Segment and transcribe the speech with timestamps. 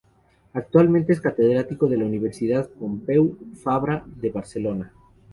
[0.53, 4.91] Actualmente es catedrático de la Universidad Pompeu Fabra de Barcelona.